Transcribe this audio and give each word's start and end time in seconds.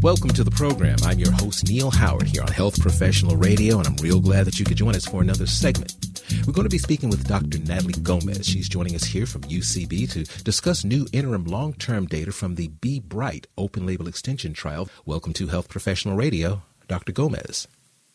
Welcome 0.00 0.30
to 0.30 0.44
the 0.44 0.50
program. 0.52 0.96
I'm 1.02 1.18
your 1.18 1.32
host, 1.32 1.68
Neil 1.68 1.90
Howard, 1.90 2.28
here 2.28 2.42
on 2.42 2.52
Health 2.52 2.80
Professional 2.80 3.36
Radio, 3.36 3.78
and 3.78 3.88
I'm 3.88 3.96
real 3.96 4.20
glad 4.20 4.46
that 4.46 4.56
you 4.56 4.64
could 4.64 4.76
join 4.76 4.94
us 4.94 5.04
for 5.04 5.22
another 5.22 5.44
segment. 5.44 5.96
We're 6.46 6.52
going 6.52 6.68
to 6.68 6.70
be 6.70 6.78
speaking 6.78 7.10
with 7.10 7.26
Dr. 7.26 7.58
Natalie 7.58 7.94
Gomez. 7.94 8.46
She's 8.46 8.68
joining 8.68 8.94
us 8.94 9.02
here 9.02 9.26
from 9.26 9.42
UCB 9.42 10.08
to 10.12 10.22
discuss 10.44 10.84
new 10.84 11.08
interim 11.12 11.46
long 11.46 11.72
term 11.72 12.06
data 12.06 12.30
from 12.30 12.54
the 12.54 12.68
Be 12.68 13.00
Bright 13.00 13.48
open 13.58 13.86
label 13.86 14.06
extension 14.06 14.52
trial. 14.52 14.88
Welcome 15.04 15.32
to 15.32 15.48
Health 15.48 15.68
Professional 15.68 16.14
Radio, 16.14 16.62
Dr. 16.86 17.10
Gomez. 17.10 17.66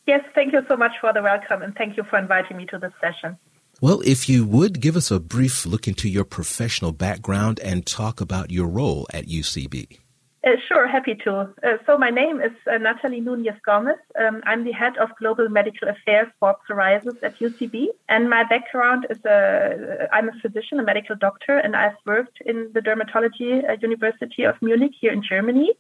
Yes, 0.07 0.23
thank 0.33 0.53
you 0.53 0.61
so 0.69 0.77
much 0.77 0.93
for 1.01 1.11
the 1.11 1.21
welcome, 1.21 1.61
and 1.61 1.75
thank 1.75 1.97
you 1.97 2.03
for 2.03 2.17
inviting 2.17 2.55
me 2.55 2.65
to 2.67 2.77
this 2.77 2.93
session. 3.01 3.35
Well, 3.81 4.01
if 4.05 4.29
you 4.29 4.45
would 4.45 4.79
give 4.79 4.95
us 4.95 5.11
a 5.11 5.19
brief 5.19 5.65
look 5.65 5.85
into 5.85 6.07
your 6.07 6.23
professional 6.23 6.93
background 6.93 7.59
and 7.59 7.85
talk 7.85 8.21
about 8.21 8.51
your 8.51 8.67
role 8.67 9.05
at 9.13 9.25
UCB. 9.25 9.99
Uh, 10.45 10.57
sure, 10.67 10.87
happy 10.87 11.15
to. 11.15 11.31
Uh, 11.63 11.77
so 11.85 11.97
my 11.97 12.09
name 12.09 12.41
is 12.41 12.51
uh, 12.67 12.77
Natalie 12.77 13.21
Nunez 13.21 13.55
Gomez. 13.65 13.95
Um, 14.19 14.41
I'm 14.45 14.65
the 14.65 14.73
head 14.73 14.97
of 14.97 15.09
global 15.17 15.47
medical 15.47 15.87
affairs 15.87 16.27
for 16.37 16.57
psoriasis 16.69 17.23
at 17.23 17.39
UCB, 17.39 17.87
and 18.09 18.29
my 18.29 18.43
background 18.43 19.07
is 19.09 19.23
a, 19.23 20.09
I'm 20.11 20.27
a 20.27 20.33
physician, 20.41 20.81
a 20.81 20.83
medical 20.83 21.15
doctor, 21.15 21.57
and 21.57 21.77
I've 21.77 21.95
worked 22.05 22.41
in 22.45 22.71
the 22.73 22.81
dermatology 22.81 23.63
uh, 23.69 23.77
University 23.81 24.43
of 24.43 24.55
Munich 24.61 24.91
here 24.99 25.13
in 25.13 25.23
Germany. 25.23 25.71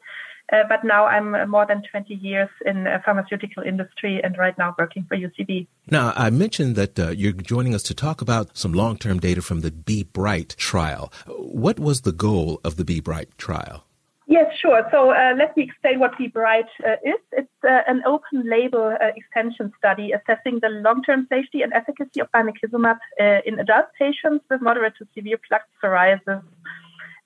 Uh, 0.51 0.63
but 0.69 0.83
now 0.83 1.05
I'm 1.05 1.35
uh, 1.35 1.45
more 1.45 1.65
than 1.65 1.83
20 1.89 2.13
years 2.15 2.49
in 2.65 2.85
pharmaceutical 3.03 3.63
industry 3.63 4.21
and 4.23 4.37
right 4.37 4.57
now 4.57 4.75
working 4.77 5.05
for 5.09 5.17
UCB. 5.17 5.67
Now, 5.89 6.13
I 6.15 6.29
mentioned 6.29 6.75
that 6.75 6.97
you're 7.17 7.31
joining 7.33 7.75
us 7.75 7.83
to 7.83 7.93
talk 7.93 8.21
about 8.21 8.55
some 8.55 8.71
long-term 8.71 9.19
data 9.19 9.41
from 9.41 9.61
the 9.61 9.71
Be 9.71 10.03
Bright 10.03 10.55
trial. 10.57 11.11
What 11.27 11.79
was 11.79 12.01
the 12.01 12.11
goal 12.13 12.61
of 12.63 12.77
the 12.77 12.85
Be 12.85 13.01
Bright 13.01 13.37
trial? 13.37 13.85
Yes, 14.33 14.51
sure. 14.59 14.81
So 14.89 15.11
uh, 15.11 15.35
let 15.37 15.55
me 15.55 15.61
explain 15.61 15.99
what 15.99 16.17
Be 16.17 16.25
Bright 16.25 16.65
uh, 16.83 16.93
is. 17.05 17.21
It's 17.33 17.59
uh, 17.63 17.81
an 17.85 18.01
open 18.07 18.49
label 18.49 18.85
uh, 18.99 19.11
extension 19.15 19.71
study 19.77 20.11
assessing 20.11 20.57
the 20.59 20.69
long 20.69 21.03
term 21.03 21.27
safety 21.29 21.61
and 21.61 21.71
efficacy 21.71 22.19
of 22.19 22.31
bimekizumab 22.31 22.97
uh, 23.21 23.41
in 23.45 23.59
adult 23.59 23.89
patients 23.99 24.43
with 24.49 24.59
moderate 24.59 24.95
to 24.97 25.05
severe 25.15 25.39
plaque 25.47 25.67
psoriasis. 25.79 26.41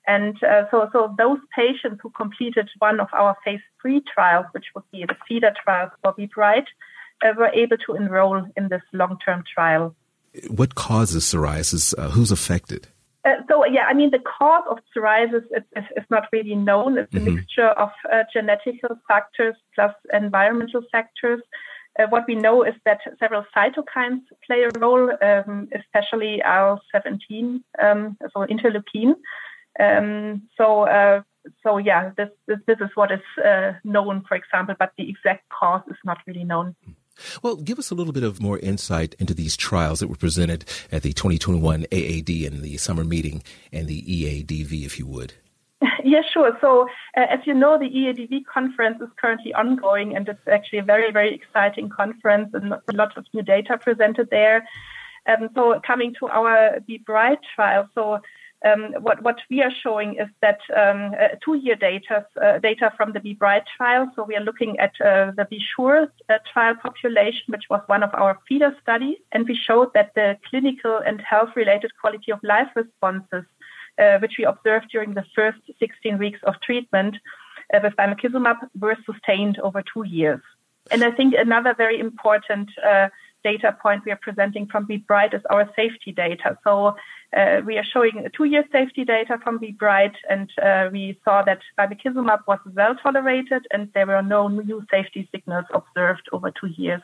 And 0.06 0.36
uh, 0.42 0.64
so, 0.70 0.90
so 0.92 1.14
those 1.16 1.38
patients 1.56 2.00
who 2.02 2.10
completed 2.10 2.68
one 2.78 3.00
of 3.00 3.08
our 3.14 3.34
phase 3.42 3.64
three 3.80 4.02
trials, 4.14 4.44
which 4.52 4.66
would 4.74 4.84
be 4.92 5.06
the 5.08 5.16
feeder 5.26 5.54
trials 5.64 5.92
for 6.02 6.12
Be 6.12 6.26
Bright, 6.26 6.68
were 7.38 7.52
able 7.54 7.78
to 7.86 7.94
enroll 7.94 8.44
in 8.54 8.68
this 8.68 8.82
long 8.92 9.18
term 9.24 9.44
trial. 9.54 9.94
What 10.50 10.74
causes 10.74 11.24
psoriasis? 11.24 11.98
who's 12.10 12.30
affected? 12.30 12.88
Uh, 13.28 13.42
so 13.48 13.64
yeah, 13.66 13.84
I 13.86 13.94
mean 13.94 14.10
the 14.10 14.20
cause 14.20 14.64
of 14.70 14.78
psoriasis 14.96 15.44
is, 15.56 15.64
is, 15.76 15.84
is 15.96 16.04
not 16.08 16.24
really 16.32 16.54
known. 16.54 16.98
It's 16.98 17.12
mm-hmm. 17.12 17.26
a 17.26 17.30
mixture 17.30 17.68
of 17.68 17.90
uh, 18.12 18.24
genetical 18.34 18.98
factors 19.06 19.56
plus 19.74 19.94
environmental 20.12 20.82
factors. 20.90 21.40
Uh, 21.98 22.06
what 22.08 22.24
we 22.28 22.36
know 22.36 22.62
is 22.62 22.74
that 22.84 23.00
several 23.18 23.44
cytokines 23.54 24.22
play 24.46 24.62
a 24.62 24.78
role, 24.78 25.10
um, 25.20 25.68
especially 25.74 26.34
IL-17, 26.38 27.60
um, 27.82 28.16
so 28.32 28.46
interleukin. 28.46 29.14
Um, 29.80 30.42
so 30.56 30.82
uh, 30.82 31.22
so 31.62 31.78
yeah, 31.78 32.12
this, 32.16 32.28
this, 32.46 32.58
this 32.66 32.78
is 32.80 32.90
what 32.94 33.10
is 33.10 33.44
uh, 33.44 33.72
known, 33.84 34.24
for 34.28 34.36
example, 34.36 34.74
but 34.78 34.92
the 34.96 35.08
exact 35.08 35.48
cause 35.48 35.82
is 35.90 35.96
not 36.04 36.18
really 36.26 36.44
known. 36.44 36.76
Mm-hmm. 36.82 36.92
Well, 37.42 37.56
give 37.56 37.78
us 37.78 37.90
a 37.90 37.94
little 37.94 38.12
bit 38.12 38.22
of 38.22 38.40
more 38.40 38.58
insight 38.58 39.14
into 39.18 39.34
these 39.34 39.56
trials 39.56 40.00
that 40.00 40.08
were 40.08 40.16
presented 40.16 40.64
at 40.92 41.02
the 41.02 41.12
2021 41.12 41.86
AAD 41.92 42.30
and 42.46 42.62
the 42.62 42.76
summer 42.76 43.04
meeting 43.04 43.42
and 43.72 43.86
the 43.86 44.02
EADV, 44.02 44.84
if 44.84 44.98
you 44.98 45.06
would. 45.06 45.34
Yeah, 46.04 46.22
sure. 46.32 46.56
So, 46.60 46.88
uh, 47.16 47.26
as 47.28 47.40
you 47.44 47.52
know, 47.54 47.78
the 47.78 47.84
EADV 47.84 48.46
conference 48.46 49.00
is 49.02 49.08
currently 49.20 49.52
ongoing, 49.52 50.16
and 50.16 50.28
it's 50.28 50.40
actually 50.50 50.78
a 50.78 50.84
very, 50.84 51.12
very 51.12 51.34
exciting 51.34 51.90
conference 51.90 52.50
and 52.54 52.72
a 52.72 52.92
lot 52.94 53.16
of 53.18 53.26
new 53.34 53.42
data 53.42 53.76
presented 53.76 54.30
there. 54.30 54.66
Um, 55.26 55.50
so, 55.54 55.78
coming 55.86 56.14
to 56.20 56.28
our 56.28 56.80
Be 56.86 56.98
Bright 56.98 57.40
trial, 57.54 57.88
so 57.94 58.20
um, 58.64 58.94
what, 59.00 59.22
what 59.22 59.38
we 59.50 59.62
are 59.62 59.70
showing 59.82 60.16
is 60.16 60.28
that 60.42 60.58
um, 60.76 61.12
uh, 61.14 61.36
two-year 61.44 61.76
data, 61.76 62.26
uh, 62.42 62.58
data 62.58 62.92
from 62.96 63.12
the 63.12 63.20
Be 63.20 63.34
Bright 63.34 63.62
trial. 63.76 64.10
So 64.16 64.24
we 64.24 64.34
are 64.36 64.42
looking 64.42 64.78
at 64.80 64.92
uh, 65.00 65.30
the 65.36 65.46
Be 65.48 65.60
Sure 65.76 66.08
uh, 66.28 66.38
trial 66.52 66.74
population, 66.74 67.44
which 67.48 67.64
was 67.70 67.82
one 67.86 68.02
of 68.02 68.10
our 68.14 68.38
feeder 68.48 68.76
studies, 68.82 69.18
and 69.30 69.46
we 69.46 69.54
showed 69.56 69.94
that 69.94 70.12
the 70.14 70.36
clinical 70.50 70.98
and 71.06 71.20
health-related 71.20 71.92
quality 72.00 72.32
of 72.32 72.40
life 72.42 72.68
responses, 72.74 73.44
uh, 73.98 74.18
which 74.18 74.32
we 74.38 74.44
observed 74.44 74.86
during 74.90 75.14
the 75.14 75.24
first 75.36 75.58
16 75.78 76.18
weeks 76.18 76.40
of 76.42 76.54
treatment 76.60 77.16
uh, 77.72 77.78
with 77.82 77.94
bimekizumab, 77.94 78.56
were 78.80 78.96
sustained 79.06 79.60
over 79.60 79.82
two 79.82 80.04
years. 80.04 80.40
And 80.90 81.04
I 81.04 81.12
think 81.12 81.34
another 81.36 81.74
very 81.76 82.00
important 82.00 82.70
data 83.44 83.76
point 83.80 84.04
we 84.04 84.12
are 84.12 84.20
presenting 84.20 84.66
from 84.66 84.86
Be 84.86 84.98
Bright 84.98 85.34
is 85.34 85.42
our 85.50 85.68
safety 85.76 86.12
data. 86.12 86.56
So 86.64 86.96
uh, 87.36 87.60
we 87.64 87.78
are 87.78 87.84
showing 87.84 88.26
two-year 88.36 88.64
safety 88.72 89.04
data 89.04 89.38
from 89.42 89.58
Be 89.58 89.72
Bright, 89.72 90.16
and 90.28 90.50
uh, 90.62 90.88
we 90.92 91.18
saw 91.24 91.42
that 91.42 91.60
bimekizumab 91.78 92.40
was 92.46 92.58
well 92.74 92.94
tolerated, 92.94 93.66
and 93.70 93.90
there 93.94 94.06
were 94.06 94.22
no 94.22 94.48
new 94.48 94.84
safety 94.90 95.28
signals 95.32 95.66
observed 95.72 96.28
over 96.32 96.50
two 96.50 96.68
years. 96.68 97.02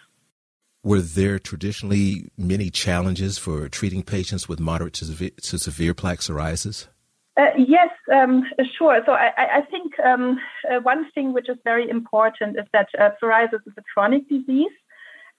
Were 0.83 1.01
there 1.01 1.39
traditionally 1.39 2.29
many 2.37 2.69
challenges 2.69 3.39
for 3.39 3.69
treating 3.69 4.03
patients 4.03 4.49
with 4.49 4.61
moderate 4.61 4.95
to 4.95 5.07
severe, 5.07 5.31
to 5.43 5.59
severe 5.59 5.95
plaque 5.95 6.21
psoriasis? 6.21 6.89
Uh, 7.37 7.47
yes, 7.59 7.89
um, 8.13 8.45
sure. 8.79 9.03
So 9.07 9.13
I, 9.13 9.33
I 9.37 9.61
think 9.63 9.99
um, 9.99 10.39
uh, 10.71 10.81
one 10.81 11.11
thing 11.13 11.33
which 11.33 11.49
is 11.49 11.57
very 11.65 11.89
important 11.91 12.57
is 12.57 12.67
that 12.73 12.89
uh, 12.99 13.11
psoriasis 13.21 13.67
is 13.67 13.73
a 13.77 13.83
chronic 13.93 14.29
disease, 14.29 14.71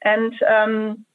and 0.05 0.33
um, 0.43 1.05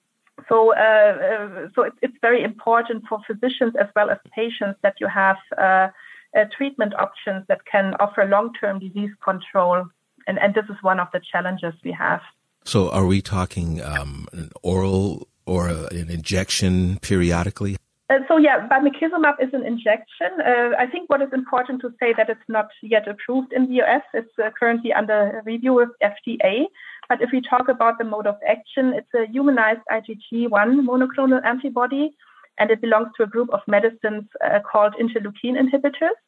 so, 0.49 0.75
uh, 0.75 0.79
uh, 0.79 1.69
so 1.75 1.83
it, 1.83 1.93
it's 2.03 2.17
very 2.21 2.43
important 2.43 3.05
for 3.09 3.19
physicians 3.27 3.75
as 3.81 3.87
well 3.95 4.11
as 4.11 4.19
patients 4.35 4.79
that 4.83 4.95
you 5.01 5.09
have 5.09 5.37
uh, 5.57 5.89
uh 6.37 6.45
treatment 6.57 6.95
options 6.95 7.45
that 7.49 7.65
can 7.65 7.95
offer 7.99 8.25
long-term 8.25 8.79
disease 8.79 9.11
control, 9.25 9.87
and, 10.27 10.39
and 10.39 10.55
this 10.55 10.65
is 10.65 10.77
one 10.83 11.01
of 11.01 11.09
the 11.13 11.21
challenges 11.21 11.75
we 11.85 11.93
have. 11.93 12.21
So, 12.65 12.91
are 12.91 13.07
we 13.07 13.23
talking 13.23 13.83
um, 13.83 14.29
an 14.33 14.51
oral 14.63 15.29
or 15.47 15.69
an 15.69 16.11
injection 16.11 16.99
periodically? 17.01 17.77
Uh, 18.11 18.19
so 18.27 18.39
yeah, 18.39 18.67
bimekizumab 18.67 19.35
is 19.41 19.51
an 19.53 19.65
injection. 19.65 20.33
Uh, 20.45 20.71
I 20.77 20.87
think 20.87 21.09
what 21.09 21.23
is 21.23 21.29
important 21.33 21.81
to 21.83 21.91
say 22.01 22.13
that 22.17 22.29
it's 22.29 22.49
not 22.49 22.69
yet 22.83 23.07
approved 23.07 23.53
in 23.53 23.69
the 23.69 23.81
US. 23.83 24.03
It's 24.13 24.37
uh, 24.39 24.51
currently 24.59 24.93
under 24.93 25.41
review 25.45 25.75
with 25.75 25.91
FDA. 26.03 26.65
But 27.11 27.21
if 27.21 27.31
we 27.33 27.41
talk 27.43 27.69
about 27.69 27.99
the 27.99 28.05
mode 28.05 28.29
of 28.29 28.37
action, 28.49 28.95
it's 28.95 29.13
a 29.17 29.31
humanized 29.31 29.81
IgG1 29.91 30.87
monoclonal 30.89 31.45
antibody, 31.45 32.15
and 32.57 32.71
it 32.71 32.81
belongs 32.81 33.09
to 33.17 33.25
a 33.25 33.27
group 33.27 33.51
of 33.53 33.61
medicines 33.67 34.27
uh, 34.45 34.61
called 34.61 34.95
interleukin 34.95 35.59
inhibitors. 35.63 36.19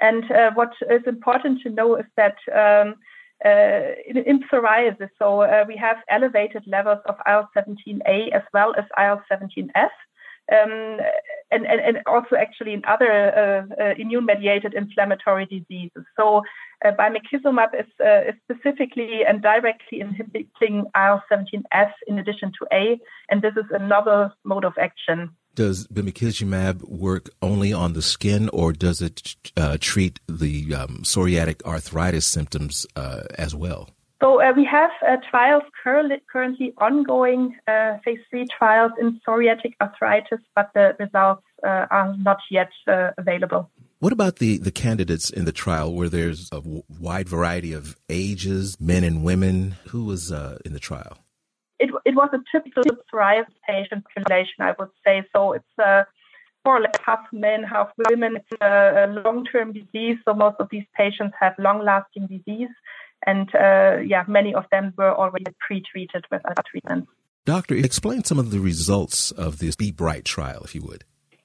And 0.00 0.24
uh, 0.32 0.50
what 0.54 0.72
is 0.90 1.02
important 1.06 1.60
to 1.62 1.70
know 1.70 1.94
is 1.94 2.06
that 2.16 2.36
um, 2.52 2.96
uh, 3.44 3.94
in, 4.08 4.16
in, 4.16 4.42
psoriasis, 4.52 5.10
so 5.20 5.42
uh, 5.42 5.64
we 5.68 5.76
have 5.76 5.98
elevated 6.10 6.64
levels 6.66 6.98
of 7.06 7.14
IL-17A 7.24 8.32
as 8.32 8.42
well 8.52 8.74
as 8.76 8.86
IL-17F 8.98 9.94
um, 10.52 10.98
and, 11.50 11.66
and, 11.66 11.80
and, 11.80 11.98
also 12.06 12.36
actually 12.36 12.72
in 12.72 12.82
other 12.86 13.10
uh, 13.12 13.82
uh, 13.82 13.94
immune-mediated 13.98 14.74
inflammatory 14.74 15.46
diseases. 15.46 16.04
So 16.16 16.42
uh, 16.84 16.92
bimekizumab 16.92 17.78
is, 17.78 17.86
uh, 18.00 18.30
is 18.30 18.34
specifically 18.44 19.20
and 19.28 19.42
directly 19.42 20.00
inhibiting 20.00 20.84
IL-17F 20.94 21.92
in 22.06 22.18
addition 22.18 22.52
to 22.58 22.66
A, 22.72 22.98
and 23.30 23.42
this 23.42 23.52
is 23.56 23.64
a 23.70 23.78
novel 23.78 24.30
mode 24.44 24.64
of 24.64 24.74
action. 24.80 25.30
Does 25.54 25.86
bimekizumab 25.88 26.88
work 26.88 27.30
only 27.42 27.72
on 27.72 27.92
the 27.92 28.02
skin, 28.02 28.48
or 28.52 28.72
does 28.72 29.02
it 29.02 29.36
uh, 29.56 29.76
treat 29.80 30.20
the 30.28 30.74
um, 30.74 31.00
psoriatic 31.02 31.62
arthritis 31.64 32.26
symptoms 32.26 32.86
uh, 32.94 33.22
as 33.36 33.54
well? 33.54 33.90
So 34.20 34.42
uh, 34.42 34.52
we 34.56 34.64
have 34.64 34.90
uh, 35.06 35.16
trials 35.30 35.62
currently, 35.82 36.16
currently 36.30 36.74
ongoing, 36.78 37.56
uh, 37.68 37.98
phase 38.04 38.18
three 38.28 38.46
trials 38.46 38.90
in 39.00 39.20
psoriatic 39.26 39.74
arthritis, 39.80 40.40
but 40.56 40.70
the 40.74 40.96
results 40.98 41.44
uh, 41.64 41.86
are 41.90 42.16
not 42.18 42.38
yet 42.50 42.70
uh, 42.88 43.10
available. 43.16 43.70
What 44.00 44.12
about 44.12 44.36
the, 44.36 44.58
the 44.58 44.72
candidates 44.72 45.30
in 45.30 45.44
the 45.44 45.52
trial 45.52 45.94
where 45.94 46.08
there's 46.08 46.48
a 46.50 46.56
w- 46.56 46.82
wide 47.00 47.28
variety 47.28 47.72
of 47.72 47.96
ages, 48.08 48.76
men 48.80 49.04
and 49.04 49.22
women? 49.22 49.76
Who 49.88 50.04
was 50.04 50.32
uh, 50.32 50.58
in 50.64 50.72
the 50.72 50.80
trial? 50.80 51.18
It, 51.78 51.90
it 52.04 52.16
was 52.16 52.30
a 52.32 52.40
typical 52.50 52.82
psoriasis 53.12 53.46
patient 53.68 54.04
population, 54.04 54.56
I 54.60 54.74
would 54.78 54.90
say. 55.04 55.22
So 55.34 55.52
it's 55.52 56.06
more 56.64 56.78
or 56.78 56.80
less 56.80 56.96
half 57.04 57.20
men, 57.32 57.62
half 57.62 57.90
women. 58.10 58.36
It's 58.36 58.60
a 58.60 59.22
long 59.24 59.44
term 59.44 59.72
disease, 59.72 60.18
so 60.24 60.34
most 60.34 60.56
of 60.58 60.68
these 60.70 60.84
patients 60.96 61.34
have 61.40 61.54
long 61.58 61.84
lasting 61.84 62.26
disease. 62.26 62.70
And 63.26 63.48
uh, 63.54 63.98
yeah, 64.04 64.24
many 64.28 64.54
of 64.54 64.64
them 64.70 64.94
were 64.96 65.14
already 65.14 65.46
pre-treated 65.66 66.24
with 66.30 66.42
other 66.44 66.62
treatments. 66.70 67.10
Doctor, 67.44 67.74
explain 67.74 68.24
some 68.24 68.38
of 68.38 68.50
the 68.50 68.60
results 68.60 69.30
of 69.32 69.58
this 69.58 69.74
Be 69.74 69.90
Bright 69.90 70.24
trial, 70.24 70.62
if 70.64 70.74
you 70.74 70.82
would. 70.82 71.04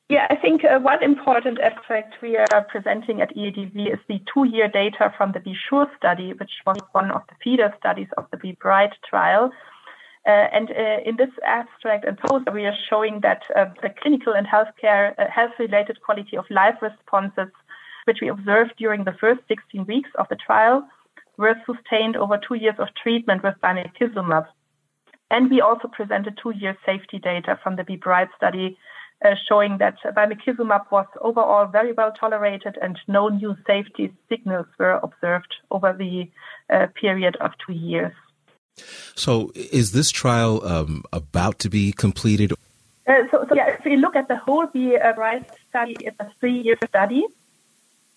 Yeah, 0.09 0.27
I 0.29 0.35
think 0.35 0.63
uh, 0.65 0.79
one 0.79 1.01
important 1.01 1.59
aspect 1.61 2.15
we 2.21 2.35
are 2.37 2.65
presenting 2.69 3.21
at 3.21 3.35
EADV 3.35 3.93
is 3.93 3.99
the 4.09 4.19
two-year 4.33 4.67
data 4.67 5.13
from 5.17 5.31
the 5.31 5.39
Be 5.39 5.55
Sure 5.69 5.87
study, 5.97 6.33
which 6.33 6.51
was 6.67 6.77
one 6.91 7.09
of 7.09 7.21
the 7.29 7.35
feeder 7.43 7.73
studies 7.79 8.09
of 8.17 8.25
the 8.31 8.37
Be 8.37 8.51
Bright 8.61 8.91
trial. 9.09 9.51
Uh, 10.27 10.47
and 10.53 10.71
uh, 10.71 10.99
in 11.05 11.15
this 11.17 11.31
abstract 11.45 12.05
and 12.05 12.17
poster, 12.17 12.51
we 12.51 12.65
are 12.65 12.75
showing 12.89 13.21
that 13.21 13.43
uh, 13.55 13.65
the 13.81 13.89
clinical 14.01 14.33
and 14.33 14.45
healthcare 14.45 15.13
uh, 15.17 15.29
health-related 15.29 16.01
quality 16.01 16.37
of 16.37 16.45
life 16.49 16.75
responses, 16.81 17.51
which 18.05 18.19
we 18.21 18.27
observed 18.27 18.73
during 18.77 19.05
the 19.05 19.15
first 19.19 19.41
16 19.47 19.85
weeks 19.85 20.09
of 20.19 20.27
the 20.29 20.35
trial, 20.35 20.87
were 21.37 21.55
sustained 21.65 22.15
over 22.15 22.39
two 22.47 22.55
years 22.55 22.75
of 22.79 22.87
treatment 23.01 23.43
with 23.43 23.55
bimekizumab. 23.63 24.47
And 25.31 25.49
we 25.49 25.61
also 25.61 25.87
presented 25.87 26.37
two-year 26.41 26.77
safety 26.85 27.17
data 27.17 27.59
from 27.63 27.75
the 27.75 27.83
Be 27.83 27.95
Bright 27.95 28.29
study, 28.37 28.77
uh, 29.25 29.35
showing 29.47 29.77
that 29.79 29.95
bimekizumab 30.05 30.91
was 30.91 31.07
overall 31.21 31.65
very 31.65 31.93
well 31.93 32.11
tolerated 32.11 32.77
and 32.81 32.99
no 33.07 33.29
new 33.29 33.55
safety 33.65 34.13
signals 34.29 34.67
were 34.77 34.99
observed 35.01 35.55
over 35.71 35.93
the 35.93 36.29
uh, 36.71 36.87
period 36.99 37.35
of 37.37 37.51
two 37.65 37.73
years. 37.73 38.13
So, 39.15 39.51
is 39.55 39.91
this 39.91 40.11
trial 40.11 40.65
um, 40.65 41.03
about 41.13 41.59
to 41.59 41.69
be 41.69 41.91
completed? 41.91 42.53
Uh, 43.07 43.13
so, 43.31 43.45
so, 43.47 43.55
yeah, 43.55 43.69
if 43.69 43.85
we 43.85 43.97
look 43.97 44.15
at 44.15 44.27
the 44.27 44.37
whole 44.37 44.67
Be 44.67 44.97
Bright 45.15 45.45
study, 45.69 45.95
it's 45.99 46.17
a 46.19 46.31
three-year 46.39 46.77
study. 46.87 47.25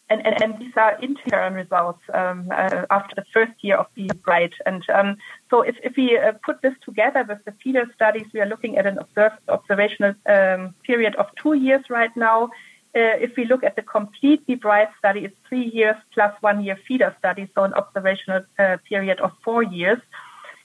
And, 0.08 0.24
and, 0.24 0.40
and, 0.40 0.58
these 0.60 0.76
are 0.76 0.96
interim 1.02 1.54
results 1.54 1.98
um, 2.14 2.48
uh, 2.52 2.86
after 2.90 3.16
the 3.16 3.24
first 3.32 3.52
year 3.62 3.76
of 3.76 3.92
Be 3.94 4.08
Bright. 4.24 4.52
And 4.64 4.88
um, 4.88 5.16
so 5.50 5.62
if, 5.62 5.76
if 5.82 5.96
we 5.96 6.16
uh, 6.16 6.32
put 6.44 6.62
this 6.62 6.74
together 6.84 7.24
with 7.28 7.44
the 7.44 7.50
feeder 7.50 7.90
studies, 7.92 8.26
we 8.32 8.40
are 8.40 8.46
looking 8.46 8.78
at 8.78 8.86
an 8.86 8.98
observed 8.98 9.38
observational 9.48 10.14
um, 10.26 10.74
period 10.84 11.16
of 11.16 11.26
two 11.34 11.54
years 11.54 11.90
right 11.90 12.16
now. 12.16 12.50
Uh, 12.94 13.18
if 13.20 13.36
we 13.36 13.44
look 13.46 13.64
at 13.64 13.74
the 13.74 13.82
complete 13.82 14.46
Be 14.46 14.54
Bright 14.54 14.90
study, 14.96 15.24
it's 15.24 15.36
three 15.48 15.64
years 15.64 15.96
plus 16.14 16.34
one 16.40 16.62
year 16.62 16.76
feeder 16.76 17.14
study, 17.18 17.48
so 17.52 17.64
an 17.64 17.74
observational 17.74 18.42
uh, 18.60 18.76
period 18.88 19.20
of 19.20 19.32
four 19.42 19.62
years. 19.62 19.98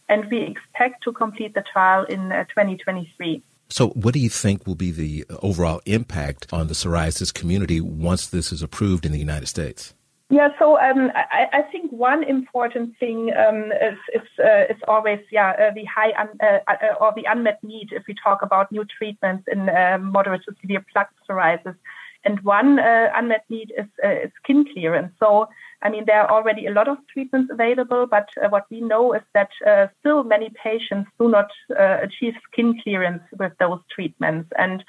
And 0.07 0.29
we 0.29 0.41
expect 0.41 1.03
to 1.03 1.13
complete 1.13 1.55
the 1.55 1.63
trial 1.63 2.03
in 2.03 2.31
uh, 2.31 2.43
2023. 2.43 3.41
So, 3.71 3.87
what 3.91 4.13
do 4.13 4.19
you 4.19 4.29
think 4.29 4.67
will 4.67 4.75
be 4.75 4.91
the 4.91 5.25
overall 5.41 5.81
impact 5.85 6.45
on 6.51 6.67
the 6.67 6.73
psoriasis 6.73 7.33
community 7.33 7.79
once 7.79 8.27
this 8.27 8.51
is 8.51 8.61
approved 8.61 9.05
in 9.05 9.13
the 9.13 9.17
United 9.17 9.47
States? 9.47 9.93
Yeah, 10.29 10.49
so 10.59 10.77
um, 10.77 11.09
I, 11.15 11.47
I, 11.53 11.61
think 11.71 11.91
one 11.91 12.23
important 12.23 12.97
thing 12.99 13.31
um, 13.33 13.71
is 13.71 13.97
is, 14.13 14.27
uh, 14.39 14.63
is, 14.69 14.77
always 14.87 15.19
yeah 15.29 15.51
uh, 15.51 15.73
the 15.73 15.83
high 15.85 16.11
un, 16.17 16.29
uh, 16.41 16.59
uh 16.67 16.95
or 17.01 17.13
the 17.15 17.25
unmet 17.29 17.59
need 17.63 17.89
if 17.91 18.03
we 18.07 18.15
talk 18.21 18.41
about 18.41 18.71
new 18.71 18.85
treatments 18.97 19.45
in 19.51 19.67
uh, 19.67 19.97
moderate 20.01 20.43
to 20.47 20.55
severe 20.61 20.85
plaque 20.91 21.11
psoriasis, 21.27 21.75
and 22.23 22.39
one 22.41 22.79
uh, 22.79 23.09
unmet 23.15 23.43
need 23.49 23.73
is, 23.77 23.87
is 24.03 24.31
skin 24.43 24.65
clearance. 24.73 25.13
So 25.19 25.47
I 25.81 25.89
mean, 25.89 26.05
there 26.05 26.21
are 26.21 26.29
already 26.29 26.67
a 26.67 26.71
lot 26.71 26.87
of 26.87 26.97
treatments 27.11 27.51
available, 27.51 28.05
but 28.05 28.29
uh, 28.37 28.49
what 28.49 28.65
we 28.69 28.81
know 28.81 29.13
is 29.13 29.23
that 29.33 29.49
uh, 29.65 29.87
still 29.99 30.23
many 30.23 30.49
patients 30.63 31.09
do 31.19 31.29
not 31.29 31.49
uh, 31.71 31.97
achieve 32.01 32.35
skin 32.51 32.79
clearance 32.81 33.23
with 33.37 33.53
those 33.59 33.79
treatments. 33.93 34.49
And 34.57 34.83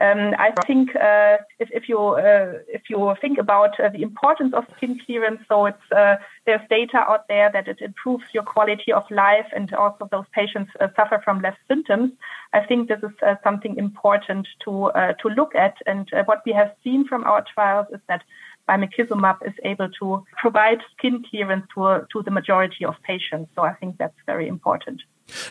um, 0.00 0.34
I 0.38 0.52
think 0.66 0.96
uh, 0.96 1.36
if, 1.60 1.70
if, 1.70 1.88
you 1.88 1.98
uh, 1.98 2.54
if 2.66 2.88
you 2.88 3.14
think 3.20 3.38
about 3.38 3.78
uh, 3.78 3.90
the 3.90 4.02
importance 4.02 4.54
of 4.54 4.64
skin 4.76 4.98
clearance, 5.04 5.42
so 5.48 5.66
it's 5.66 6.22
there's 6.44 6.68
data 6.68 6.96
out 6.96 7.28
there 7.28 7.50
that 7.52 7.68
it 7.68 7.80
improves 7.80 8.24
your 8.32 8.42
quality 8.42 8.90
of 8.90 9.08
life, 9.10 9.46
and 9.54 9.72
also 9.74 10.08
those 10.10 10.24
patients 10.32 10.72
suffer 10.96 11.20
from 11.22 11.40
less 11.40 11.56
symptoms. 11.68 12.10
I 12.52 12.64
think 12.66 12.88
this 12.88 13.02
is 13.02 13.12
something 13.44 13.76
important 13.76 14.48
to 14.64 14.90
to 15.20 15.28
look 15.28 15.54
at. 15.54 15.76
And 15.86 16.10
what 16.24 16.40
we 16.46 16.52
have 16.52 16.74
seen 16.82 17.06
from 17.06 17.24
our 17.24 17.44
trials 17.54 17.86
is 17.92 18.00
that 18.08 18.22
bimekizumab 18.68 19.46
is 19.46 19.54
able 19.64 19.88
to 20.00 20.24
provide 20.40 20.78
skin 20.96 21.24
clearance 21.28 21.66
to, 21.74 22.06
to 22.12 22.22
the 22.22 22.30
majority 22.30 22.84
of 22.84 22.94
patients. 23.02 23.50
So 23.54 23.62
I 23.62 23.74
think 23.74 23.98
that's 23.98 24.16
very 24.26 24.48
important. 24.48 25.02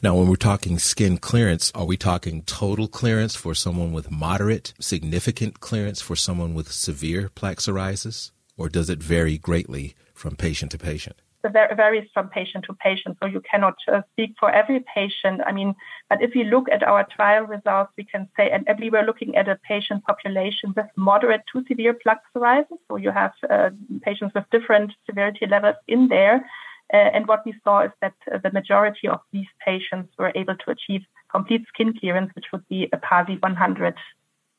Now, 0.03 0.15
when 0.15 0.27
we're 0.27 0.35
talking 0.35 0.79
skin 0.79 1.17
clearance, 1.17 1.71
are 1.73 1.85
we 1.85 1.97
talking 1.97 2.43
total 2.43 2.87
clearance 2.87 3.35
for 3.35 3.55
someone 3.55 3.93
with 3.93 4.11
moderate, 4.11 4.73
significant 4.79 5.59
clearance 5.59 6.01
for 6.01 6.15
someone 6.15 6.53
with 6.53 6.71
severe 6.71 7.29
plaque 7.29 7.57
psoriasis? 7.57 8.31
Or 8.57 8.69
does 8.69 8.89
it 8.89 9.01
vary 9.01 9.37
greatly 9.37 9.95
from 10.13 10.35
patient 10.35 10.71
to 10.71 10.77
patient? 10.77 11.21
Varies 11.49 12.09
from 12.13 12.29
patient 12.29 12.65
to 12.65 12.73
patient, 12.73 13.17
so 13.21 13.27
you 13.27 13.41
cannot 13.41 13.75
uh, 13.91 14.01
speak 14.11 14.35
for 14.39 14.51
every 14.51 14.83
patient. 14.93 15.41
I 15.45 15.51
mean, 15.51 15.75
but 16.09 16.21
if 16.21 16.35
you 16.35 16.43
look 16.43 16.67
at 16.71 16.83
our 16.83 17.05
trial 17.15 17.43
results, 17.43 17.91
we 17.97 18.03
can 18.03 18.27
say, 18.37 18.51
and 18.51 18.65
we 18.79 18.89
were 18.89 19.03
looking 19.03 19.35
at 19.35 19.49
a 19.49 19.57
patient 19.67 20.03
population 20.05 20.73
with 20.75 20.85
moderate 20.95 21.41
to 21.53 21.63
severe 21.67 21.93
plaque 21.93 22.23
psoriasis, 22.35 22.77
so 22.87 22.97
you 22.97 23.11
have 23.11 23.31
uh, 23.49 23.69
patients 24.01 24.33
with 24.35 24.45
different 24.51 24.91
severity 25.05 25.45
levels 25.47 25.75
in 25.87 26.07
there. 26.07 26.45
Uh, 26.93 26.97
and 26.97 27.27
what 27.27 27.45
we 27.45 27.53
saw 27.63 27.85
is 27.85 27.91
that 28.01 28.13
uh, 28.33 28.37
the 28.43 28.51
majority 28.51 29.07
of 29.07 29.19
these 29.31 29.47
patients 29.65 30.09
were 30.19 30.31
able 30.35 30.55
to 30.55 30.71
achieve 30.71 31.01
complete 31.31 31.65
skin 31.73 31.93
clearance, 31.97 32.29
which 32.35 32.45
would 32.51 32.67
be 32.67 32.89
a 32.91 32.97
PASI 32.97 33.37
100. 33.39 33.95